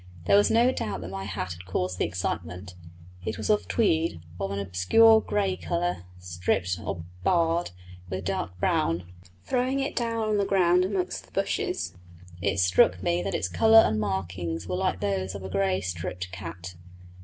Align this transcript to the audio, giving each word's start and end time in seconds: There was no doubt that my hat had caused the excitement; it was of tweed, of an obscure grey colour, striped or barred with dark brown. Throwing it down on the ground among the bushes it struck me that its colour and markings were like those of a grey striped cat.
There 0.25 0.35
was 0.35 0.49
no 0.49 0.71
doubt 0.71 1.01
that 1.01 1.11
my 1.11 1.25
hat 1.25 1.51
had 1.53 1.65
caused 1.67 1.99
the 1.99 2.05
excitement; 2.05 2.73
it 3.23 3.37
was 3.37 3.51
of 3.51 3.67
tweed, 3.67 4.19
of 4.39 4.49
an 4.49 4.57
obscure 4.57 5.21
grey 5.21 5.55
colour, 5.55 6.05
striped 6.17 6.79
or 6.83 7.05
barred 7.23 7.69
with 8.09 8.25
dark 8.25 8.59
brown. 8.59 9.03
Throwing 9.43 9.79
it 9.79 9.95
down 9.95 10.27
on 10.27 10.37
the 10.37 10.43
ground 10.43 10.83
among 10.85 11.05
the 11.05 11.29
bushes 11.35 11.93
it 12.41 12.57
struck 12.59 13.03
me 13.03 13.21
that 13.21 13.35
its 13.35 13.47
colour 13.47 13.81
and 13.85 13.99
markings 13.99 14.65
were 14.67 14.75
like 14.75 15.01
those 15.01 15.35
of 15.35 15.43
a 15.43 15.49
grey 15.49 15.81
striped 15.81 16.31
cat. 16.31 16.73